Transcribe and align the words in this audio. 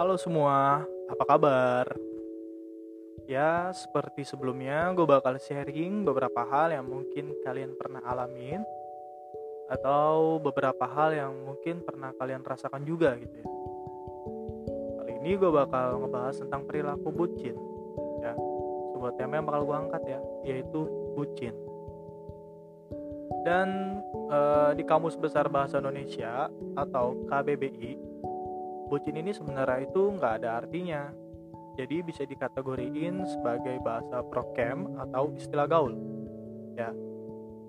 Halo 0.00 0.16
semua, 0.16 0.80
apa 1.12 1.24
kabar? 1.28 1.84
Ya, 3.28 3.68
seperti 3.68 4.24
sebelumnya, 4.24 4.88
gue 4.96 5.04
bakal 5.04 5.36
sharing 5.36 6.08
beberapa 6.08 6.40
hal 6.48 6.72
yang 6.72 6.88
mungkin 6.88 7.36
kalian 7.44 7.76
pernah 7.76 8.00
alamin 8.08 8.64
atau 9.68 10.40
beberapa 10.40 10.88
hal 10.88 11.12
yang 11.12 11.36
mungkin 11.44 11.84
pernah 11.84 12.16
kalian 12.16 12.40
rasakan 12.40 12.80
juga 12.88 13.12
gitu 13.20 13.44
ya. 13.44 13.48
Kali 15.04 15.12
ini 15.20 15.36
gue 15.36 15.52
bakal 15.52 16.00
ngebahas 16.00 16.48
tentang 16.48 16.64
perilaku 16.64 17.12
bucin, 17.12 17.60
ya. 18.24 18.32
Sebuah 18.96 19.20
tema 19.20 19.36
yang 19.36 19.52
bakal 19.52 19.68
gue 19.68 19.76
angkat 19.84 20.02
ya, 20.16 20.20
yaitu 20.48 20.80
bucin. 21.12 21.52
Dan 23.44 24.00
eh, 24.32 24.80
di 24.80 24.82
Kamus 24.88 25.20
Besar 25.20 25.52
Bahasa 25.52 25.76
Indonesia 25.76 26.48
atau 26.72 27.20
KBBI, 27.28 28.09
bucin 28.90 29.14
ini 29.14 29.30
sebenarnya 29.30 29.86
itu 29.86 30.02
nggak 30.18 30.42
ada 30.42 30.58
artinya. 30.66 31.14
Jadi 31.78 32.02
bisa 32.02 32.26
dikategoriin 32.26 33.22
sebagai 33.24 33.78
bahasa 33.86 34.26
prokem 34.26 34.90
atau 34.98 35.30
istilah 35.38 35.70
gaul. 35.70 35.94
Ya, 36.74 36.90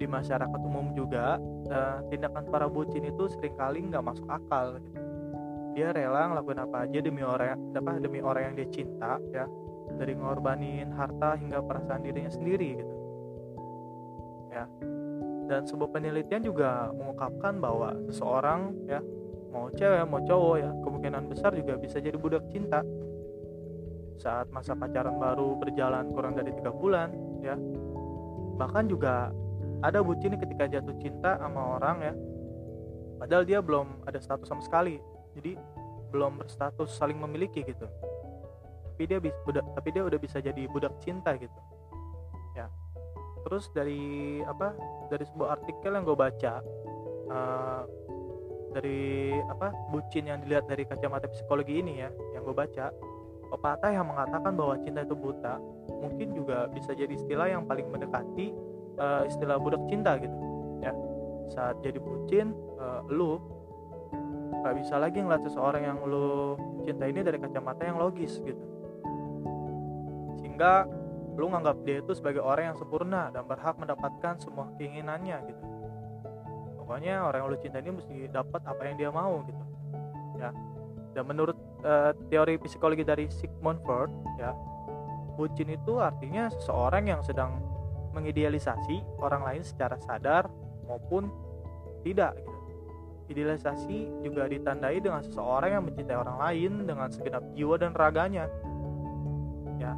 di 0.02 0.10
masyarakat 0.10 0.62
umum 0.66 0.98
juga 0.98 1.38
eh, 1.70 1.98
tindakan 2.10 2.50
para 2.50 2.66
bucin 2.66 3.06
itu 3.06 3.30
sering 3.30 3.54
kali 3.54 3.86
nggak 3.86 4.02
masuk 4.02 4.26
akal. 4.26 4.82
Gitu. 4.82 5.00
Dia 5.78 5.94
rela 5.94 6.34
ngelakuin 6.34 6.60
apa 6.66 6.78
aja 6.90 7.00
demi 7.00 7.22
orang 7.22 7.56
apa 7.72 8.02
demi 8.02 8.20
orang 8.20 8.52
yang 8.52 8.56
dia 8.58 8.68
cinta 8.74 9.22
ya, 9.32 9.46
dari 9.96 10.18
ngorbanin 10.18 10.90
harta 10.92 11.38
hingga 11.38 11.62
perasaan 11.64 12.02
dirinya 12.02 12.34
sendiri 12.34 12.82
gitu. 12.82 12.96
Ya, 14.52 14.68
dan 15.48 15.64
sebuah 15.64 15.96
penelitian 15.96 16.44
juga 16.44 16.92
mengungkapkan 16.92 17.64
bahwa 17.64 17.96
seseorang 18.12 18.76
ya 18.84 19.00
mau 19.52 19.68
cewek 19.70 20.08
mau 20.08 20.24
cowok 20.24 20.56
ya. 20.58 20.72
Kemungkinan 20.82 21.24
besar 21.28 21.52
juga 21.54 21.76
bisa 21.78 22.00
jadi 22.00 22.16
budak 22.16 22.48
cinta. 22.50 22.82
Saat 24.18 24.50
masa 24.50 24.74
pacaran 24.74 25.20
baru 25.20 25.60
berjalan 25.60 26.10
kurang 26.16 26.40
dari 26.40 26.56
tiga 26.56 26.72
bulan 26.72 27.12
ya. 27.44 27.60
Bahkan 28.58 28.88
juga 28.88 29.30
ada 29.82 30.00
bucin 30.00 30.38
ketika 30.40 30.72
jatuh 30.72 30.96
cinta 30.98 31.38
sama 31.38 31.78
orang 31.78 31.98
ya. 32.02 32.14
Padahal 33.22 33.44
dia 33.46 33.60
belum 33.62 34.08
ada 34.08 34.18
status 34.18 34.48
sama 34.50 34.64
sekali. 34.64 34.98
Jadi 35.38 35.60
belum 36.12 36.42
berstatus 36.42 36.96
saling 36.96 37.20
memiliki 37.20 37.62
gitu. 37.64 37.86
Tapi 38.94 39.04
dia 39.08 39.18
budak 39.20 39.66
tapi 39.76 39.90
dia 39.92 40.04
udah 40.06 40.20
bisa 40.22 40.38
jadi 40.40 40.68
budak 40.70 40.96
cinta 41.02 41.36
gitu. 41.36 41.60
Ya. 42.54 42.70
Terus 43.42 43.74
dari 43.74 44.40
apa 44.46 44.78
dari 45.10 45.26
sebuah 45.26 45.58
artikel 45.58 45.92
yang 45.98 46.06
gue 46.06 46.18
baca 46.18 46.62
uh, 47.34 47.84
dari 48.72 49.36
apa 49.52 49.76
bucin 49.92 50.28
yang 50.32 50.40
dilihat 50.44 50.66
dari 50.66 50.88
kacamata 50.88 51.28
psikologi 51.28 51.84
ini 51.84 52.02
ya 52.02 52.10
yang 52.34 52.48
gue 52.48 52.56
baca 52.56 52.92
pepatah 53.52 53.92
yang 53.92 54.08
mengatakan 54.08 54.56
bahwa 54.56 54.80
cinta 54.80 55.04
itu 55.04 55.16
buta 55.16 55.60
mungkin 55.92 56.32
juga 56.32 56.72
bisa 56.72 56.96
jadi 56.96 57.12
istilah 57.12 57.52
yang 57.52 57.68
paling 57.68 57.92
mendekati 57.92 58.56
uh, 58.96 59.28
istilah 59.28 59.60
budak 59.60 59.84
cinta 59.92 60.16
gitu 60.18 60.36
ya. 60.80 60.96
Saat 61.52 61.84
jadi 61.84 62.00
bucin 62.00 62.56
uh, 62.80 63.04
lu 63.12 63.38
gak 64.64 64.80
bisa 64.80 64.96
lagi 64.96 65.20
ngeliat 65.20 65.44
seseorang 65.44 65.84
yang 65.84 66.00
lu 66.08 66.56
cinta 66.88 67.12
ini 67.12 67.20
dari 67.20 67.38
kacamata 67.44 67.84
yang 67.84 68.00
logis 68.00 68.40
gitu. 68.40 68.64
Sehingga 70.40 70.88
lu 71.36 71.52
nganggap 71.52 71.84
dia 71.84 72.00
itu 72.00 72.12
sebagai 72.16 72.40
orang 72.40 72.72
yang 72.72 72.78
sempurna 72.80 73.32
dan 73.36 73.44
berhak 73.48 73.76
mendapatkan 73.76 74.40
semua 74.40 74.72
keinginannya 74.80 75.38
gitu 75.48 75.71
pokoknya 76.92 77.24
orang 77.24 77.40
yang 77.40 77.48
lu 77.48 77.60
cinta 77.64 77.80
ini 77.80 77.92
mesti 77.96 78.16
dapat 78.28 78.68
apa 78.68 78.84
yang 78.84 79.00
dia 79.00 79.08
mau 79.16 79.40
gitu. 79.48 79.64
Ya. 80.36 80.52
Dan 81.16 81.24
menurut 81.24 81.56
uh, 81.88 82.12
teori 82.28 82.60
psikologi 82.60 83.08
dari 83.08 83.32
Sigmund 83.32 83.80
Freud 83.88 84.12
ya 84.36 84.52
bucin 85.40 85.72
itu 85.72 86.04
artinya 86.04 86.52
seseorang 86.52 87.08
yang 87.08 87.24
sedang 87.24 87.64
mengidealisasi 88.12 89.24
orang 89.24 89.48
lain 89.48 89.64
secara 89.64 89.96
sadar 90.04 90.52
maupun 90.84 91.32
tidak 92.04 92.36
gitu. 92.36 92.52
Idealisasi 93.32 94.28
juga 94.28 94.52
ditandai 94.52 95.00
dengan 95.00 95.24
seseorang 95.24 95.72
yang 95.80 95.88
mencintai 95.88 96.20
orang 96.20 96.44
lain 96.44 96.72
dengan 96.84 97.08
segenap 97.08 97.56
jiwa 97.56 97.80
dan 97.80 97.96
raganya. 97.96 98.52
Ya. 99.80 99.96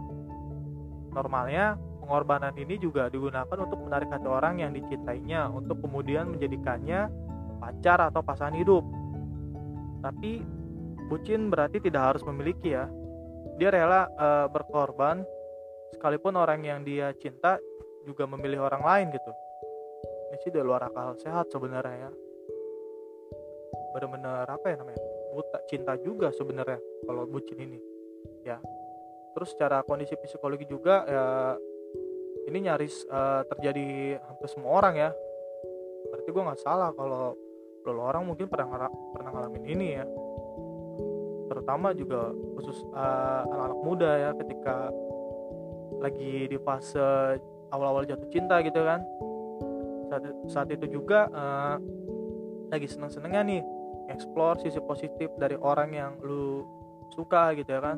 Normalnya 1.09 1.73
pengorbanan 2.03 2.51
ini 2.59 2.75
juga 2.75 3.07
digunakan 3.07 3.55
untuk 3.55 3.79
menarik 3.79 4.11
hati 4.11 4.27
orang 4.27 4.59
yang 4.59 4.75
dicintainya 4.75 5.47
untuk 5.47 5.79
kemudian 5.79 6.35
menjadikannya 6.35 7.07
pacar 7.63 8.11
atau 8.11 8.19
pasangan 8.19 8.59
hidup. 8.59 8.83
Tapi 10.03 10.43
bucin 11.07 11.47
berarti 11.47 11.79
tidak 11.79 12.11
harus 12.11 12.23
memiliki 12.27 12.75
ya. 12.75 12.91
Dia 13.55 13.71
rela 13.71 14.11
e, 14.11 14.27
berkorban 14.51 15.23
sekalipun 15.95 16.35
orang 16.35 16.67
yang 16.67 16.83
dia 16.83 17.15
cinta 17.15 17.55
juga 18.03 18.27
memilih 18.27 18.67
orang 18.67 18.83
lain 18.83 19.07
gitu. 19.15 19.31
Ini 20.33 20.37
sih 20.43 20.51
di 20.51 20.59
luar 20.59 20.91
akal 20.91 21.15
sehat 21.23 21.47
sebenarnya 21.55 22.09
ya. 22.09 22.11
Bener-bener 23.95 24.43
apa 24.43 24.65
ya 24.67 24.75
namanya? 24.75 24.99
Buta 25.31 25.59
cinta 25.71 25.95
juga 26.03 26.35
sebenarnya 26.35 26.83
kalau 27.07 27.23
bucin 27.29 27.57
ini. 27.63 27.79
Ya, 28.43 28.59
terus 29.35 29.55
secara 29.55 29.83
kondisi 29.87 30.15
psikologi 30.19 30.67
juga 30.67 31.03
ya 31.07 31.25
ini 32.47 32.57
nyaris 32.67 33.07
uh, 33.07 33.47
terjadi 33.47 34.19
hampir 34.19 34.47
semua 34.51 34.83
orang 34.83 34.95
ya. 34.99 35.09
Berarti 36.11 36.29
gue 36.29 36.43
nggak 36.43 36.61
salah 36.61 36.91
kalau 36.91 37.35
lo 37.83 38.03
orang 38.03 38.23
mungkin 38.23 38.47
pernah 38.47 38.87
pernah 39.11 39.29
ngalamin 39.31 39.65
ini 39.67 39.87
ya. 39.99 40.05
Terutama 41.51 41.91
juga 41.91 42.31
khusus 42.55 42.77
anak 42.95 43.47
anak-anak 43.51 43.79
muda 43.83 44.11
ya 44.17 44.29
ketika 44.39 44.75
lagi 45.99 46.47
di 46.51 46.57
fase 46.63 47.39
awal-awal 47.71 48.07
jatuh 48.07 48.29
cinta 48.31 48.59
gitu 48.63 48.79
kan. 48.83 49.03
Saat, 50.11 50.23
saat 50.51 50.67
itu 50.71 50.99
juga 50.99 51.27
uh, 51.31 51.75
lagi 52.71 52.87
seneng-senengnya 52.87 53.41
nih 53.43 53.61
explore 54.11 54.59
sisi 54.61 54.79
positif 54.83 55.31
dari 55.39 55.55
orang 55.55 55.89
yang 55.91 56.11
lu 56.23 56.63
suka 57.15 57.55
gitu 57.55 57.67
ya 57.67 57.81
kan. 57.83 57.97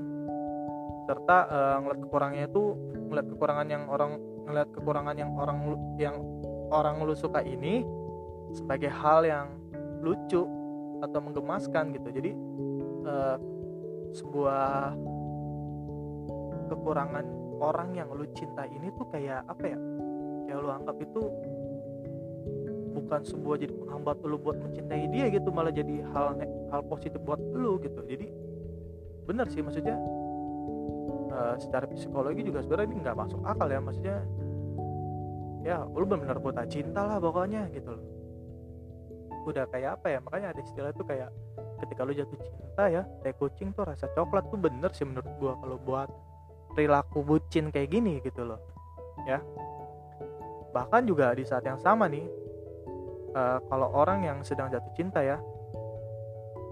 Serta 1.05 1.37
uh, 1.45 1.75
ngeliat 1.85 1.99
kekurangannya 2.01 2.47
itu 2.49 2.63
ngeliat 3.09 3.27
kekurangan 3.29 3.67
yang 3.69 3.83
orang 3.89 4.17
ngeliat 4.45 4.69
kekurangan 4.71 5.15
yang 5.17 5.31
orang 5.35 5.57
yang 5.97 6.15
orang 6.69 7.01
lu 7.01 7.13
suka 7.17 7.41
ini 7.41 7.85
sebagai 8.53 8.89
hal 8.89 9.25
yang 9.25 9.47
lucu 10.05 10.45
atau 11.01 11.19
menggemaskan 11.19 11.93
gitu. 11.97 12.09
Jadi 12.13 12.31
uh, 13.05 13.37
sebuah 14.15 14.95
kekurangan 16.71 17.25
orang 17.61 17.89
yang 17.97 18.09
lu 18.13 18.25
cinta 18.33 18.63
ini 18.69 18.89
tuh 18.95 19.05
kayak 19.11 19.43
apa 19.49 19.65
ya? 19.75 19.79
Kayak 20.45 20.57
lu 20.61 20.69
anggap 20.71 20.97
itu 21.01 21.21
bukan 22.95 23.21
sebuah 23.27 23.59
jadi 23.59 23.73
penghambat 23.75 24.17
lu 24.23 24.39
buat 24.39 24.55
mencintai 24.55 25.11
dia 25.11 25.27
gitu 25.27 25.51
malah 25.51 25.73
jadi 25.73 25.99
hal 26.15 26.39
hal 26.71 26.81
positif 26.87 27.19
buat 27.25 27.41
lu 27.53 27.81
gitu. 27.83 28.01
Jadi 28.07 28.31
bener 29.25 29.49
sih 29.49 29.59
maksudnya 29.65 29.97
uh, 31.35 31.55
secara 31.59 31.85
psikologi 31.91 32.47
juga 32.47 32.63
sebenarnya 32.63 32.87
ini 32.87 32.97
nggak 33.03 33.17
masuk 33.19 33.39
akal 33.43 33.67
ya 33.67 33.79
maksudnya 33.83 34.17
ya 35.65 35.83
lu 35.83 36.05
benar-benar 36.07 36.39
buta 36.39 36.63
cinta 36.69 37.03
lah 37.03 37.17
pokoknya 37.19 37.67
gitu 37.75 37.91
loh. 37.91 38.05
Udah 39.45 39.67
kayak 39.69 40.01
apa 40.01 40.07
ya 40.15 40.19
makanya 40.23 40.55
ada 40.55 40.61
istilah 40.63 40.89
itu 40.95 41.03
kayak 41.03 41.29
ketika 41.83 42.01
lu 42.07 42.13
jatuh 42.15 42.39
cinta 42.39 42.83
ya 42.87 43.03
kayak 43.21 43.37
kucing 43.37 43.69
tuh 43.75 43.83
rasa 43.83 44.07
coklat 44.15 44.47
tuh 44.47 44.57
bener 44.57 44.89
sih 44.95 45.03
menurut 45.03 45.29
gua 45.37 45.53
kalau 45.59 45.77
buat 45.81 46.09
perilaku 46.73 47.19
bucin 47.21 47.69
kayak 47.69 47.91
gini 47.91 48.23
gitu 48.23 48.47
loh 48.47 48.61
ya. 49.27 49.43
Bahkan 50.71 51.07
juga 51.07 51.31
di 51.33 51.43
saat 51.47 51.63
yang 51.63 51.79
sama 51.79 52.05
nih 52.11 52.25
uh, 53.33 53.59
kalau 53.67 53.89
orang 53.95 54.23
yang 54.23 54.37
sedang 54.45 54.69
jatuh 54.71 54.91
cinta 54.93 55.19
ya 55.25 55.41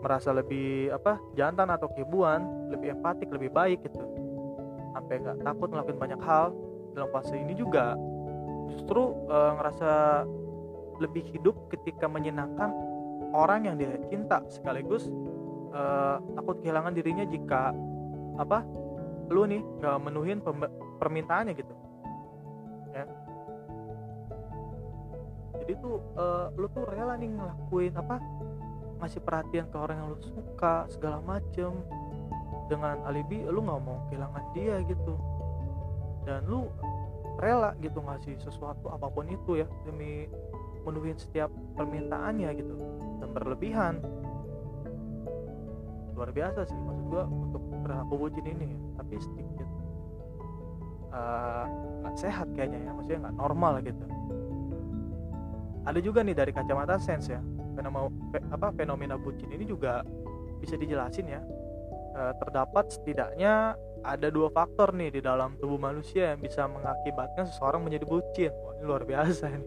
merasa 0.04 0.36
lebih 0.36 0.92
apa 0.92 1.16
jantan 1.33 1.71
atau 1.71 1.88
kebuan 1.88 2.68
lebih 2.68 3.00
empatik 3.00 3.31
lebih 3.31 3.48
baik 3.50 3.80
gitu 3.88 4.04
sampai 4.94 5.19
nggak 5.19 5.38
takut 5.42 5.68
ngelakuin 5.74 6.00
banyak 6.00 6.22
hal 6.22 6.54
dalam 6.94 7.10
fase 7.10 7.34
ini 7.34 7.57
juga 7.57 7.98
justru 8.69 9.18
e, 9.28 9.38
ngerasa 9.60 9.92
lebih 11.01 11.25
hidup 11.34 11.56
ketika 11.74 12.06
menyenangkan 12.06 12.69
orang 13.34 13.66
yang 13.68 13.75
dia 13.75 13.98
cinta. 14.07 14.45
Sekaligus 14.48 15.10
e, 15.74 15.81
takut 16.38 16.62
kehilangan 16.62 16.94
dirinya 16.94 17.25
jika 17.28 17.74
apa 18.38 18.62
lu 19.34 19.50
nih 19.50 19.62
nggak 19.81 19.98
menuhin 20.04 20.40
permintaannya 21.01 21.54
gitu. 21.57 21.74
Ya. 22.94 23.06
Jadi 25.63 25.74
tuh 25.81 25.98
e, 26.13 26.25
lu 26.56 26.68
tuh 26.72 26.86
rela 26.86 27.18
nih 27.18 27.34
ngelakuin 27.34 27.94
apa 27.98 28.22
ngasih 29.04 29.19
perhatian 29.19 29.68
ke 29.68 29.75
orang 29.75 30.00
yang 30.00 30.07
lu 30.16 30.19
suka 30.24 30.88
segala 30.88 31.19
macem 31.19 31.75
dengan 32.71 33.04
alibi 33.07 33.44
lu 33.48 33.63
nggak 33.63 33.81
mau 33.83 33.98
kehilangan 34.10 34.44
dia 34.56 34.75
gitu. 34.88 35.15
Dan 36.24 36.48
lu 36.48 36.71
rela 37.42 37.75
gitu 37.83 38.00
ngasih 38.00 38.39
sesuatu 38.39 38.88
apa 38.94 39.10
pun 39.12 39.27
itu 39.27 39.60
ya 39.63 39.68
demi 39.83 40.30
menuhin 40.83 41.18
setiap 41.19 41.51
permintaannya 41.75 42.50
gitu. 42.56 42.74
Dan 43.19 43.30
berlebihan. 43.36 44.00
Luar 46.13 46.30
biasa 46.30 46.69
sih 46.69 46.77
maksud 46.77 47.06
gua 47.10 47.24
untuk 47.25 47.62
perilaku 47.83 48.13
bucin 48.15 48.45
ini 48.45 48.69
tapi 48.95 49.18
sedikit 49.18 49.68
eh, 51.09 51.63
nggak 52.06 52.16
uh, 52.16 52.19
sehat 52.21 52.48
kayaknya 52.54 52.86
ya 52.86 52.92
maksudnya 52.94 53.19
nggak 53.27 53.38
normal 53.38 53.74
gitu. 53.81 54.06
Ada 55.83 56.00
juga 56.00 56.24
nih 56.24 56.36
dari 56.38 56.51
kacamata 56.56 56.95
sense 56.95 57.27
ya. 57.27 57.42
Fenomena 57.74 58.07
apa 58.54 58.69
fenomena 58.77 59.18
bucin 59.18 59.50
ini 59.50 59.66
juga 59.66 60.06
bisa 60.62 60.77
dijelasin 60.77 61.27
ya 61.27 61.42
uh, 62.13 62.33
terdapat 62.39 62.94
setidaknya 62.94 63.77
ada 64.04 64.27
dua 64.27 64.51
faktor 64.51 64.92
nih 64.92 65.19
di 65.19 65.21
dalam 65.24 65.56
tubuh 65.57 65.80
manusia 65.80 66.36
yang 66.36 66.42
bisa 66.44 66.68
mengakibatkan 66.68 67.48
seseorang 67.48 67.81
menjadi 67.83 68.06
bucin 68.06 68.51
Wah, 68.51 68.75
ini 68.77 68.83
luar 68.83 69.04
biasa 69.07 69.44
nih 69.50 69.65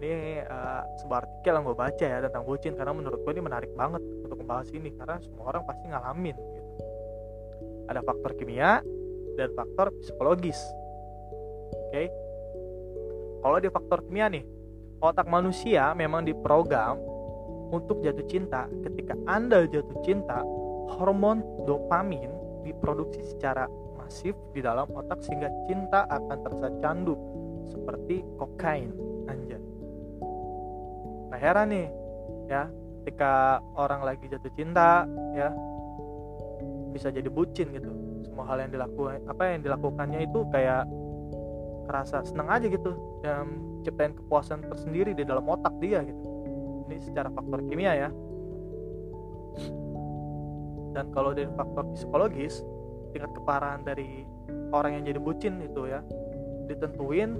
ini 0.00 0.40
uh, 0.48 0.82
sebuah 1.04 1.18
artikel 1.22 1.52
yang 1.60 1.64
gue 1.68 1.76
baca 1.76 2.04
ya 2.08 2.18
tentang 2.24 2.44
bucin 2.48 2.72
karena 2.72 2.92
menurut 2.96 3.20
gue 3.20 3.32
ini 3.36 3.44
menarik 3.44 3.70
banget 3.76 4.00
untuk 4.24 4.40
membahas 4.40 4.68
ini 4.72 4.90
karena 4.96 5.20
semua 5.20 5.52
orang 5.52 5.62
pasti 5.68 5.84
ngalamin 5.92 6.36
gitu. 6.36 6.70
ada 7.86 8.00
faktor 8.00 8.32
kimia 8.40 8.80
dan 9.36 9.48
faktor 9.52 9.92
psikologis 10.00 10.56
oke 10.56 11.92
okay? 11.92 12.06
kalau 13.44 13.56
di 13.60 13.68
faktor 13.68 13.98
kimia 14.08 14.26
nih 14.32 14.44
otak 15.04 15.28
manusia 15.28 15.92
memang 15.92 16.24
diprogram 16.24 16.96
untuk 17.70 18.02
jatuh 18.02 18.26
cinta 18.26 18.66
ketika 18.82 19.14
anda 19.28 19.68
jatuh 19.68 20.00
cinta 20.02 20.40
hormon 20.98 21.42
dopamin 21.64 22.30
diproduksi 22.66 23.22
secara 23.24 23.70
masif 23.96 24.34
di 24.52 24.60
dalam 24.60 24.90
otak 24.90 25.22
sehingga 25.22 25.46
cinta 25.70 26.04
akan 26.10 26.38
terasa 26.42 26.68
candu 26.82 27.14
seperti 27.70 28.26
kokain 28.36 28.90
anjay. 29.30 29.62
Nah 31.30 31.38
heran 31.38 31.70
nih 31.70 31.86
ya 32.50 32.66
ketika 33.00 33.62
orang 33.78 34.02
lagi 34.02 34.26
jatuh 34.26 34.52
cinta 34.58 35.06
ya 35.32 35.54
bisa 36.90 37.08
jadi 37.14 37.30
bucin 37.30 37.70
gitu. 37.70 37.90
Semua 38.26 38.44
hal 38.50 38.66
yang 38.66 38.74
dilakukan 38.74 39.24
apa 39.30 39.42
yang 39.56 39.62
dilakukannya 39.62 40.26
itu 40.26 40.42
kayak 40.50 40.84
kerasa 41.86 42.22
seneng 42.26 42.50
aja 42.50 42.66
gitu 42.66 42.92
dan 43.22 43.46
ciptain 43.82 44.14
kepuasan 44.14 44.62
tersendiri 44.66 45.14
di 45.14 45.22
dalam 45.22 45.46
otak 45.46 45.72
dia 45.78 46.02
gitu. 46.04 46.22
Ini 46.90 46.98
secara 46.98 47.30
faktor 47.30 47.62
kimia 47.70 47.94
ya 47.94 48.08
dan 50.90 51.10
kalau 51.14 51.30
dari 51.30 51.48
faktor 51.54 51.86
psikologis 51.94 52.62
tingkat 53.14 53.30
keparahan 53.34 53.82
dari 53.82 54.26
orang 54.70 55.00
yang 55.00 55.04
jadi 55.14 55.20
bucin 55.22 55.54
itu 55.62 55.90
ya 55.90 56.02
ditentuin 56.70 57.34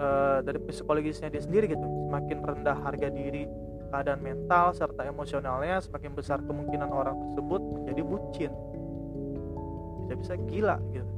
uh, 0.00 0.40
dari 0.40 0.58
psikologisnya 0.64 1.28
dia 1.28 1.42
sendiri 1.44 1.68
gitu. 1.68 1.84
Semakin 2.08 2.38
rendah 2.40 2.76
harga 2.80 3.08
diri 3.12 3.44
keadaan 3.92 4.20
mental 4.24 4.74
serta 4.74 5.06
emosionalnya 5.06 5.78
semakin 5.84 6.12
besar 6.16 6.40
kemungkinan 6.42 6.88
orang 6.88 7.16
tersebut 7.28 7.60
menjadi 7.60 8.02
bucin. 8.02 8.52
Bisa-bisa 10.04 10.34
gila 10.48 10.76
gitu. 10.92 11.12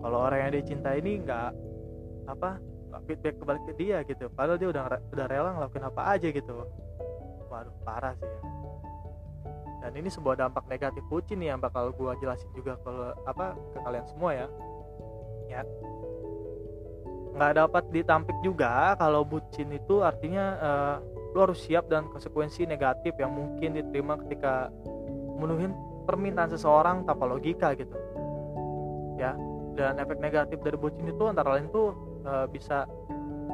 Kalau 0.00 0.18
orang 0.24 0.48
yang 0.48 0.50
dia 0.56 0.64
cinta 0.64 0.96
ini 0.96 1.20
nggak 1.20 1.50
apa 2.28 2.56
nggak 2.90 3.02
feedback 3.04 3.34
kembali 3.36 3.60
ke 3.68 3.72
dia 3.76 3.98
gitu. 4.08 4.32
Padahal 4.32 4.56
dia 4.56 4.68
udah 4.72 4.82
udah 5.12 5.26
rela 5.28 5.50
ngelakuin 5.60 5.84
apa 5.84 6.02
aja 6.16 6.28
gitu. 6.32 6.52
Waduh 7.52 7.74
parah 7.84 8.16
sih 8.16 8.24
ya 8.24 8.40
dan 9.80 9.92
ini 9.96 10.12
sebuah 10.12 10.36
dampak 10.36 10.68
negatif 10.68 11.00
bucin 11.08 11.40
nih 11.40 11.56
yang 11.56 11.60
bakal 11.60 11.88
gue 11.96 12.12
jelasin 12.20 12.48
juga 12.52 12.76
ke 12.84 12.92
apa 13.24 13.56
ke 13.56 13.78
kalian 13.80 14.06
semua 14.06 14.30
ya. 14.36 14.46
Ya. 15.48 15.62
Nggak 17.34 17.52
dapat 17.56 17.84
ditampik 17.88 18.36
juga 18.44 18.94
kalau 19.00 19.24
bucin 19.24 19.72
itu 19.72 20.04
artinya 20.04 20.44
uh, 20.60 20.96
lu 21.32 21.48
harus 21.48 21.64
siap 21.64 21.88
dan 21.88 22.10
konsekuensi 22.12 22.68
negatif 22.68 23.16
yang 23.16 23.32
mungkin 23.32 23.80
diterima 23.80 24.20
ketika 24.26 24.68
memenuhi 25.40 25.72
permintaan 26.04 26.52
seseorang 26.52 27.08
tanpa 27.08 27.24
logika 27.24 27.72
gitu. 27.72 27.96
Ya. 29.16 29.32
Dan 29.78 29.96
efek 29.96 30.20
negatif 30.20 30.60
dari 30.60 30.76
bucin 30.76 31.08
itu 31.08 31.24
antara 31.24 31.56
lain 31.56 31.72
tuh 31.72 31.96
uh, 32.28 32.44
bisa 32.50 32.84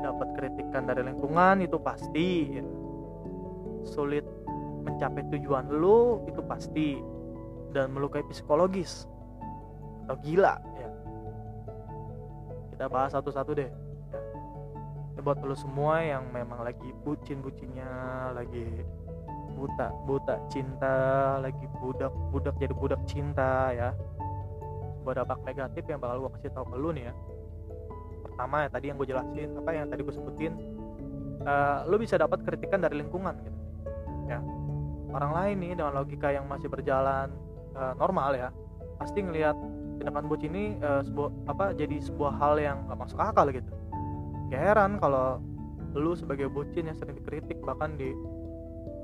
dapat 0.03 0.29
kritikan 0.35 0.85
dari 0.91 1.07
lingkungan 1.07 1.63
itu 1.63 1.79
pasti 1.79 2.59
ya. 2.59 2.65
sulit 3.87 4.27
mencapai 4.87 5.27
tujuan 5.35 5.67
lu 5.69 6.23
itu 6.31 6.39
pasti. 6.47 7.03
Dan 7.75 7.93
melukai 7.93 8.23
psikologis. 8.31 9.05
Atau 10.07 10.17
gila 10.23 10.63
kita 12.77 12.93
bahas 12.93 13.09
satu-satu 13.17 13.57
deh. 13.57 13.73
Ya. 15.17 15.21
buat 15.25 15.41
lo 15.41 15.57
semua 15.57 16.05
yang 16.05 16.29
memang 16.29 16.61
lagi 16.61 16.93
bucin-bucinnya 17.09 17.89
lagi 18.37 18.85
buta 19.57 19.89
buta 20.05 20.37
cinta 20.53 21.41
lagi 21.41 21.65
budak 21.81 22.13
budak 22.29 22.53
jadi 22.61 22.77
budak 22.77 23.01
cinta 23.09 23.73
ya. 23.73 23.97
Buat 25.09 25.25
dampak 25.25 25.41
negatif 25.49 25.89
yang 25.89 26.05
bakal 26.05 26.29
gue 26.29 26.31
kasih 26.37 26.53
tau 26.53 26.69
ke 26.69 26.77
lu 26.77 26.93
nih 26.93 27.09
ya. 27.09 27.15
Pertama 28.29 28.57
ya 28.61 28.69
tadi 28.69 28.85
yang 28.93 29.01
gue 29.01 29.09
jelasin 29.09 29.49
apa 29.57 29.71
yang 29.73 29.89
tadi 29.89 30.01
gue 30.05 30.13
sebutin 30.13 30.53
uh, 31.49 31.89
lu 31.89 31.97
bisa 31.97 32.21
dapat 32.21 32.45
kritikan 32.45 32.85
dari 32.85 33.01
lingkungan 33.01 33.41
gitu. 33.41 33.49
ya 33.49 33.56
orang 35.17 35.33
lain 35.33 35.57
nih 35.65 35.73
dengan 35.81 35.93
logika 35.97 36.29
yang 36.29 36.45
masih 36.45 36.69
berjalan 36.69 37.33
uh, 37.73 37.97
normal 37.97 38.37
ya 38.37 38.49
pasti 39.01 39.25
ngelihat 39.25 39.57
tindakan 39.97 40.29
bocil 40.29 40.53
ini 40.53 40.77
uh, 40.85 41.01
sebuah 41.01 41.31
apa 41.49 41.73
jadi 41.73 41.97
sebuah 42.05 42.33
hal 42.37 42.55
yang 42.61 42.85
gak 42.89 43.01
masuk 43.01 43.19
akal 43.21 43.49
gitu. 43.49 43.73
Gak 44.53 44.61
heran 44.61 45.01
kalau 45.01 45.41
lu 45.97 46.13
sebagai 46.13 46.53
bocin 46.53 46.93
yang 46.93 46.97
sering 46.97 47.17
dikritik 47.17 47.57
bahkan 47.65 47.97
di 47.97 48.13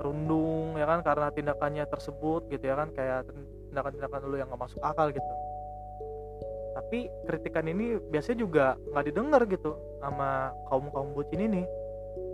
rundung 0.01 0.77
ya 0.77 0.85
kan 0.85 1.01
karena 1.01 1.33
tindakannya 1.33 1.85
tersebut 1.89 2.49
gitu 2.53 2.63
ya 2.65 2.75
kan 2.77 2.93
kayak 2.93 3.29
tindakan-tindakan 3.73 4.21
lu 4.29 4.37
yang 4.37 4.49
gak 4.53 4.61
masuk 4.69 4.81
akal 4.85 5.09
gitu. 5.09 5.33
Tapi 6.73 7.09
kritikan 7.29 7.65
ini 7.69 8.01
biasanya 8.01 8.37
juga 8.41 8.65
nggak 8.89 9.05
didengar 9.09 9.41
gitu 9.45 9.77
sama 10.01 10.53
kaum 10.69 10.89
kaum 10.89 11.13
bocin 11.13 11.45
ini 11.45 11.61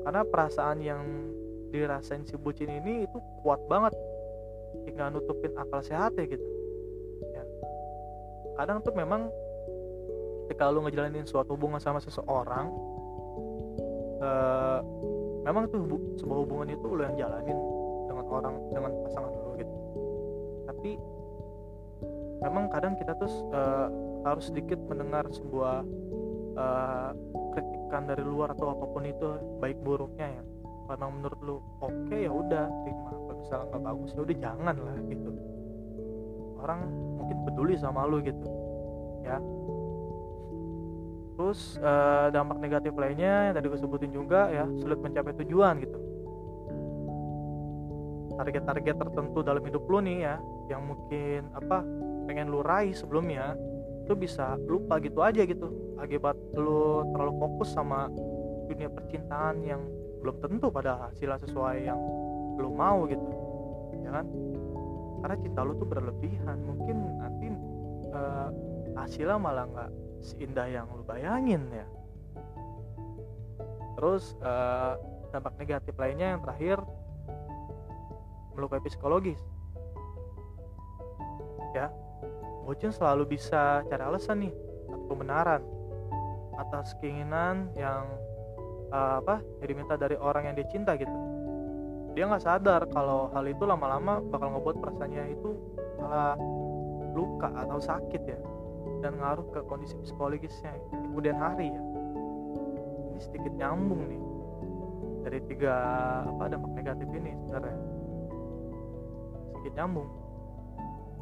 karena 0.07 0.23
perasaan 0.23 0.79
yang 0.79 1.03
dirasain 1.69 2.25
si 2.25 2.35
bocin 2.35 2.69
ini 2.69 3.05
itu 3.05 3.17
kuat 3.41 3.61
banget. 3.69 3.93
Hingga 4.85 5.13
nutupin 5.13 5.53
akal 5.57 5.81
sehatnya 5.81 6.25
gitu. 6.29 6.59
Kadang 8.59 8.83
tuh 8.83 8.91
memang 8.91 9.31
ketika 10.49 10.67
lu 10.67 10.83
ngejalanin 10.83 11.23
suatu 11.23 11.53
hubungan 11.55 11.77
sama 11.77 12.01
seseorang 12.01 12.67
uh, 14.19 14.81
memang 15.45 15.69
tuh 15.69 15.85
sebuah 16.17 16.39
hubungan 16.41 16.73
itu 16.73 16.83
lu 16.89 17.05
yang 17.05 17.15
jalanin 17.15 17.55
dengan 18.09 18.25
orang 18.25 18.55
dengan 18.73 18.91
pasangan 19.05 19.31
lu 19.31 19.51
gitu. 19.61 19.75
Tapi 20.65 20.91
memang 22.41 22.65
kadang 22.73 22.97
kita 22.97 23.13
tuh 23.15 23.31
uh, 23.53 23.87
harus 24.25 24.49
sedikit 24.49 24.81
mendengar 24.89 25.29
sebuah 25.31 25.85
uh, 26.57 27.11
kritikan 27.53 28.09
dari 28.09 28.25
luar 28.25 28.57
atau 28.57 28.73
apa 28.73 28.85
pun 28.89 29.05
itu 29.05 29.27
baik 29.61 29.77
buruknya 29.85 30.27
ya. 30.33 30.43
Karena 30.89 31.05
menurut 31.13 31.28
lu 31.49 31.57
oke 31.81 31.89
okay, 32.05 32.29
ya 32.29 32.31
udah 32.31 32.65
terima. 32.85 33.09
Kalau 33.09 33.35
misalnya 33.41 33.65
nggak 33.73 33.83
bagus 33.89 34.09
ya 34.13 34.21
udah 34.21 34.37
jangan 34.37 34.75
lah 34.77 34.97
gitu. 35.09 35.31
Orang 36.61 36.79
mungkin 37.17 37.37
peduli 37.49 37.73
sama 37.81 38.05
lu 38.05 38.21
gitu 38.21 38.47
ya. 39.25 39.41
Terus 41.39 41.79
uh, 41.79 42.27
dampak 42.35 42.59
negatif 42.59 42.93
lainnya 42.99 43.49
yang 43.49 43.55
tadi 43.55 43.71
gue 43.71 43.79
sebutin 43.79 44.11
juga 44.11 44.51
ya 44.51 44.67
sulit 44.77 44.99
mencapai 44.99 45.33
tujuan 45.41 45.81
gitu. 45.81 45.99
Target-target 48.35 48.95
tertentu 48.95 49.39
dalam 49.43 49.63
hidup 49.63 49.83
lu 49.87 49.99
nih 50.03 50.17
ya 50.29 50.35
yang 50.67 50.85
mungkin 50.85 51.47
apa 51.55 51.81
pengen 52.27 52.51
lu 52.53 52.61
raih 52.61 52.93
sebelumnya 52.93 53.57
itu 54.03 54.13
bisa 54.19 54.59
lupa 54.67 54.99
gitu 54.99 55.23
aja 55.23 55.47
gitu. 55.47 55.95
Akibat 55.95 56.35
lu 56.59 57.07
terlalu 57.15 57.33
fokus 57.39 57.71
sama 57.71 58.11
dunia 58.67 58.91
percintaan 58.91 59.63
yang 59.63 59.81
belum 60.19 60.35
tentu 60.43 60.67
pada 60.69 61.09
hasilnya 61.09 61.39
sesuai 61.47 61.87
yang 61.87 61.99
lu 62.59 62.71
mau 62.75 63.07
gitu 63.07 63.23
ya 64.03 64.11
kan? 64.19 64.25
Karena 65.19 65.35
cinta 65.43 65.61
lu 65.63 65.73
tuh 65.75 65.87
berlebihan 65.87 66.57
mungkin 66.63 66.97
nanti 67.19 67.47
uh, 68.11 68.49
hasilnya 68.95 69.37
malah 69.39 69.65
nggak 69.67 69.89
seindah 70.19 70.67
yang 70.67 70.87
lu 70.91 71.03
bayangin 71.03 71.67
ya. 71.71 71.87
Terus 73.99 74.35
uh, 74.43 74.95
dampak 75.31 75.59
negatif 75.59 75.95
lainnya 75.99 76.35
yang 76.35 76.41
terakhir 76.43 76.79
melukai 78.55 78.83
psikologis. 78.83 79.39
Ya 81.75 81.91
bocin 82.69 82.93
selalu 82.93 83.33
bisa 83.33 83.81
cari 83.89 84.03
alasan 84.05 84.45
nih 84.45 84.53
atau 84.93 85.05
pembenaran 85.09 85.61
atas 86.61 86.93
keinginan 87.01 87.73
yang 87.73 88.05
uh, 88.91 89.21
apa 89.23 89.41
yang 89.63 89.67
diminta 89.75 89.95
dari 89.95 90.15
orang 90.19 90.51
yang 90.51 90.55
dia 90.57 90.67
cinta 90.69 90.93
gitu. 90.97 91.11
Dia 92.17 92.25
nggak 92.25 92.43
sadar 92.43 92.81
kalau 92.89 93.29
hal 93.31 93.45
itu 93.45 93.63
lama-lama 93.63 94.19
bakal 94.33 94.51
ngebuat 94.57 94.75
perasaannya 94.81 95.23
itu 95.39 95.49
malah 96.01 96.35
luka 97.13 97.49
atau 97.53 97.79
sakit 97.79 98.21
ya 98.25 98.39
dan 98.99 99.15
ngaruh 99.17 99.47
ke 99.53 99.59
kondisi 99.69 99.95
psikologisnya. 100.03 100.73
Di 100.75 101.05
kemudian 101.09 101.37
hari 101.39 101.71
ya 101.71 101.81
ini 103.15 103.19
sedikit 103.21 103.53
nyambung 103.55 104.01
nih 104.09 104.21
dari 105.27 105.39
tiga 105.51 105.75
apa 106.25 106.49
dampak 106.49 106.71
negatif 106.75 107.07
ini 107.13 107.31
sebenarnya. 107.45 107.77
Sedikit 109.53 109.73
nyambung. 109.79 110.09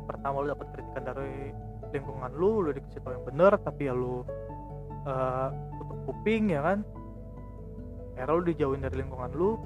Pertama 0.08 0.40
lu 0.40 0.48
dapat 0.56 0.68
kritikan 0.72 1.04
dari 1.04 1.52
lingkungan 1.92 2.32
lu 2.36 2.64
lu 2.64 2.70
dikasih 2.76 3.00
tau 3.04 3.16
yang 3.16 3.26
bener 3.28 3.54
tapi 3.64 3.88
ya 3.88 3.94
lu 3.96 4.24
uh, 5.08 5.50
tutup 5.80 6.00
kuping 6.10 6.52
ya 6.52 6.60
kan 6.64 6.84
akhirnya 8.18 8.34
lu 8.34 8.44
dijauhin 8.50 8.82
dari 8.82 8.96
lingkungan 9.06 9.30
lu 9.38 9.62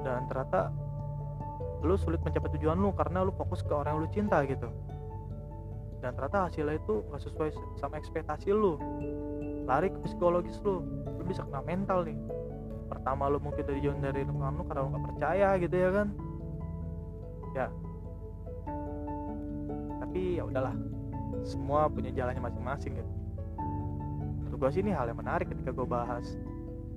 dan 0.00 0.24
ternyata 0.24 0.72
lu 1.84 1.94
sulit 2.00 2.18
mencapai 2.24 2.48
tujuan 2.56 2.80
lu 2.80 2.90
karena 2.96 3.22
lu 3.22 3.30
fokus 3.36 3.60
ke 3.60 3.70
orang 3.70 3.92
yang 3.92 4.00
lu 4.00 4.08
cinta 4.10 4.40
gitu. 4.48 4.72
Dan 6.00 6.14
ternyata 6.16 6.48
hasilnya 6.48 6.80
itu 6.80 7.04
gak 7.12 7.22
sesuai 7.22 7.50
sama 7.76 8.00
ekspektasi 8.00 8.56
lu. 8.56 8.80
Lari 9.68 9.92
ke 9.92 9.98
psikologis 10.08 10.56
lu 10.64 10.80
lu 11.04 11.22
bisa 11.28 11.44
kena 11.44 11.60
mental 11.60 12.08
nih. 12.08 12.16
Pertama 12.88 13.28
lu 13.28 13.36
mungkin 13.36 13.62
dari 13.62 13.84
jauh 13.84 13.94
dari 14.00 14.24
lingkungan 14.24 14.58
lu 14.58 14.64
karena 14.64 14.80
lu 14.86 14.88
gak 14.96 15.04
percaya 15.12 15.48
gitu 15.60 15.76
ya 15.76 15.90
kan? 15.92 16.08
Ya. 17.52 17.66
Tapi 20.00 20.40
ya 20.40 20.42
udahlah 20.48 20.74
semua 21.44 21.86
punya 21.92 22.10
jalannya 22.16 22.42
masing-masing 22.42 22.96
gitu. 22.96 23.12
Menurut 24.40 24.56
gue 24.56 24.70
sih 24.72 24.80
ini 24.80 24.96
hal 24.96 25.12
yang 25.12 25.20
menarik 25.20 25.52
ketika 25.52 25.70
gue 25.70 25.84
bahas 25.84 26.24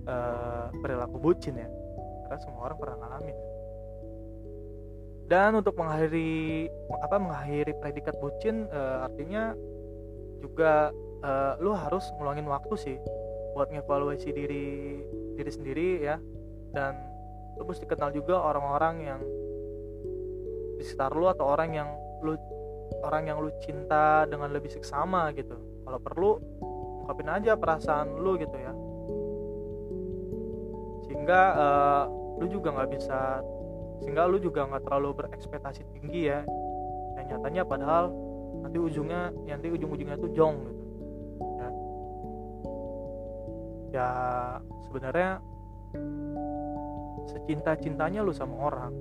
uh, 0.08 0.68
perilaku 0.82 1.18
bucin 1.22 1.58
ya. 1.58 1.70
Karena 2.28 2.40
semua 2.42 2.62
orang 2.72 2.78
pernah 2.80 2.98
ngalamin. 3.02 3.38
Dan 5.32 5.52
untuk 5.56 5.80
mengakhiri 5.80 6.68
apa 7.00 7.16
mengakhiri 7.16 7.72
predikat 7.80 8.16
bucin 8.20 8.68
uh, 8.68 9.08
artinya 9.08 9.56
juga 10.44 10.92
uh, 11.24 11.56
lu 11.64 11.72
harus 11.72 12.04
ngeluangin 12.20 12.48
waktu 12.52 12.76
sih 12.76 12.98
buat 13.56 13.72
ngevaluasi 13.72 14.30
diri 14.32 15.00
diri 15.40 15.52
sendiri 15.52 15.90
ya. 16.04 16.20
Dan 16.72 16.96
lu 17.60 17.68
mesti 17.68 17.84
kenal 17.88 18.12
juga 18.12 18.40
orang-orang 18.40 18.96
yang 19.04 19.22
di 20.80 20.84
sekitar 20.84 21.14
lu 21.16 21.30
atau 21.30 21.48
orang 21.48 21.72
yang 21.76 21.90
lu 22.26 22.36
orang 23.08 23.32
yang 23.32 23.38
lu 23.40 23.52
cinta 23.64 24.28
dengan 24.28 24.52
lebih 24.52 24.72
seksama 24.72 25.32
gitu. 25.36 25.56
Kalau 25.88 26.00
perlu 26.00 26.32
ungkapin 27.08 27.28
aja 27.28 27.56
perasaan 27.56 28.20
lu 28.20 28.36
gitu 28.36 28.56
ya 28.56 28.72
sehingga 31.22 31.54
uh, 31.54 32.04
lu 32.42 32.50
juga 32.50 32.74
nggak 32.74 32.98
bisa 32.98 33.46
sehingga 34.02 34.26
lu 34.26 34.42
juga 34.42 34.66
nggak 34.66 34.90
terlalu 34.90 35.22
berekspektasi 35.22 35.86
tinggi 35.94 36.34
ya. 36.34 36.42
Dan 37.14 37.30
nyatanya 37.30 37.62
padahal 37.62 38.10
nanti 38.66 38.82
ujungnya 38.82 39.30
nanti 39.46 39.70
ujung-ujungnya 39.70 40.18
tuh 40.18 40.34
jong 40.34 40.66
gitu. 40.66 40.84
Ya. 41.46 41.70
Ya 43.94 44.10
sebenarnya 44.90 45.46
secinta 47.30 47.78
cintanya 47.78 48.26
lu 48.26 48.34
sama 48.34 48.58
orang 48.58 48.98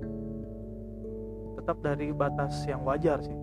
tetap 1.57 1.81
dari 1.81 2.13
batas 2.13 2.53
yang 2.69 2.85
wajar 2.85 3.17
sih. 3.25 3.33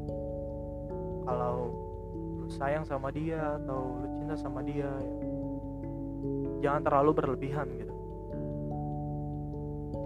Kalau 1.26 1.75
lu 2.38 2.47
sayang 2.47 2.87
sama 2.87 3.11
dia 3.11 3.58
atau 3.58 3.99
lu 3.99 4.23
cinta 4.23 4.38
sama 4.38 4.62
dia 4.62 4.87
ya, 4.87 5.12
jangan 6.62 6.87
terlalu 6.87 7.11
berlebihan 7.18 7.66
gitu 7.75 7.88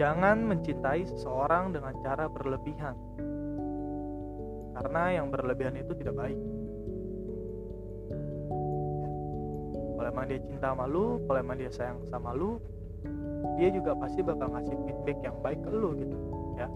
Jangan 0.00 0.36
mencintai 0.48 1.04
seseorang 1.04 1.76
dengan 1.76 1.92
cara 2.00 2.28
berlebihan. 2.28 2.96
Karena 4.72 5.02
yang 5.20 5.28
berlebihan 5.28 5.76
itu 5.76 5.92
tidak 6.00 6.16
baik. 6.16 6.40
Kalau 9.96 10.08
emang 10.08 10.26
dia 10.26 10.40
cinta 10.42 10.72
sama 10.72 10.84
lu, 10.88 11.20
kalau 11.28 11.38
emang 11.38 11.56
dia 11.60 11.70
sayang 11.70 12.00
sama 12.08 12.32
lu, 12.32 12.56
dia 13.60 13.68
juga 13.70 13.94
pasti 13.94 14.24
bakal 14.24 14.50
ngasih 14.50 14.74
feedback 14.88 15.18
yang 15.22 15.36
baik 15.44 15.60
ke 15.62 15.70
lu 15.70 15.94
gitu, 15.94 16.16
ya. 16.58 16.68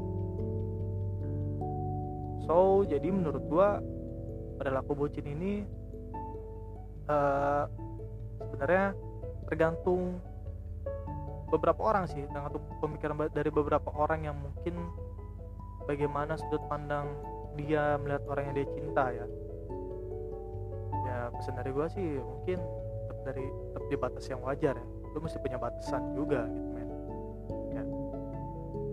So, 2.46 2.87
jadi 2.87 3.11
menurut 3.11 3.42
gua 3.50 3.82
perilaku 4.61 4.94
bucin 4.94 5.26
ini 5.26 5.66
uh, 7.11 7.66
sebenarnya 8.38 8.94
tergantung 9.50 10.23
beberapa 11.46 11.80
orang 11.82 12.10
sih 12.10 12.26
dengan 12.26 12.50
pemikiran 12.82 13.30
dari 13.30 13.50
beberapa 13.50 13.90
orang 13.94 14.26
yang 14.26 14.36
mungkin 14.38 14.74
bagaimana 15.86 16.34
sudut 16.34 16.62
pandang 16.66 17.06
dia 17.54 17.96
melihat 18.02 18.22
orang 18.28 18.50
yang 18.50 18.54
dia 18.58 18.68
cinta 18.74 19.04
ya. 19.14 19.26
Ya 21.06 21.18
pesan 21.32 21.54
dari 21.56 21.70
gue 21.70 21.86
sih 21.94 22.08
mungkin 22.20 22.58
tetap 23.06 23.18
dari 23.24 23.44
tetap 23.46 23.84
di 23.88 23.96
batas 23.96 24.24
yang 24.26 24.40
wajar 24.42 24.74
ya. 24.74 24.86
Lu 25.14 25.18
mesti 25.22 25.38
punya 25.40 25.56
batasan 25.56 26.02
juga 26.12 26.44
gitu 26.50 26.68
men. 26.74 26.88
Ya. 27.72 27.84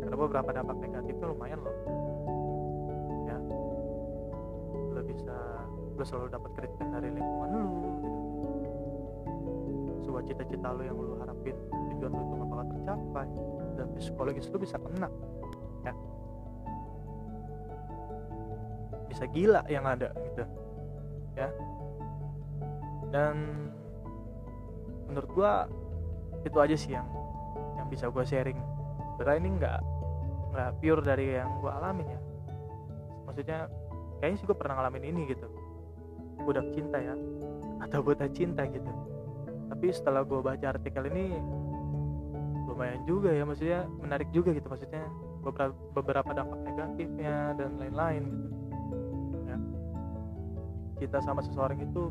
Karena 0.05 0.15
beberapa 0.15 0.49
dampak 0.53 0.77
negatifnya 0.79 1.25
lumayan 1.33 1.59
loh. 1.59 1.75
Ya. 3.27 3.37
Lu 4.93 5.01
bisa 5.03 5.37
lu 5.93 6.03
selalu 6.05 6.27
dapat 6.31 6.51
kritikan 6.57 6.89
dari 6.93 7.09
lingkungan 7.11 7.49
lu 7.53 7.65
gitu. 7.81 8.09
sebuah 10.03 10.23
cita-cita 10.29 10.67
lu 10.73 10.81
yang 10.85 10.97
lu 10.97 11.17
harapin 11.21 11.57
tujuan 12.03 12.19
itu 12.19 12.33
gak 12.35 12.49
bakal 12.51 12.67
tercapai 12.67 13.27
dan 13.79 13.87
psikologis 13.95 14.51
lu 14.51 14.59
bisa 14.59 14.75
kena. 14.75 15.07
Ya. 15.87 15.93
Bisa 19.07 19.23
gila 19.31 19.61
yang 19.71 19.87
ada 19.87 20.11
gitu. 20.11 20.43
Ya. 21.39 21.47
Dan 23.15 23.35
menurut 25.07 25.29
gua 25.31 25.51
itu 26.43 26.57
aja 26.59 26.75
sih 26.75 26.91
yang 26.91 27.07
yang 27.79 27.87
bisa 27.87 28.11
gua 28.11 28.27
sharing. 28.27 28.59
Sebenarnya 29.15 29.39
ini 29.39 29.49
nggak 29.63 29.79
nggak 30.53 30.69
pure 30.83 31.01
dari 31.07 31.39
yang 31.39 31.49
gua 31.63 31.79
alamin 31.79 32.11
ya. 32.11 32.19
Maksudnya 33.31 33.59
kayaknya 34.19 34.37
sih 34.43 34.45
gua 34.51 34.57
pernah 34.59 34.75
ngalamin 34.83 35.07
ini 35.07 35.21
gitu. 35.31 35.47
Budak 36.43 36.67
cinta 36.75 36.99
ya. 36.99 37.15
Atau 37.79 38.03
buta 38.03 38.27
cinta 38.27 38.67
gitu. 38.67 38.91
Tapi 39.71 39.89
setelah 39.89 40.21
gue 40.21 40.37
baca 40.37 40.69
artikel 40.69 41.09
ini 41.09 41.33
lumayan 42.73 43.05
juga 43.05 43.29
ya 43.29 43.45
maksudnya 43.45 43.85
menarik 44.01 44.29
juga 44.33 44.49
gitu 44.51 44.65
maksudnya 44.65 45.05
beberapa 45.45 45.75
beberapa 45.93 46.31
dampak 46.33 46.59
negatifnya 46.65 47.53
dan 47.55 47.77
lain-lain 47.77 48.23
gitu. 48.25 48.57
Ya. 49.45 49.57
Cinta 50.97 51.19
sama 51.21 51.45
seseorang 51.45 51.77
itu 51.77 52.09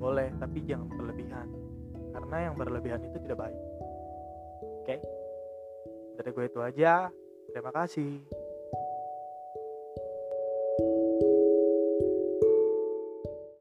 boleh 0.00 0.32
tapi 0.40 0.64
jangan 0.64 0.88
berlebihan. 0.96 1.46
Karena 2.10 2.36
yang 2.50 2.54
berlebihan 2.56 3.04
itu 3.04 3.20
tidak 3.28 3.38
baik. 3.44 3.58
Oke? 4.80 4.96
Okay? 4.96 4.98
dari 6.20 6.36
gue 6.36 6.44
itu 6.48 6.60
aja. 6.60 7.08
Terima 7.50 7.72
kasih 7.72 8.39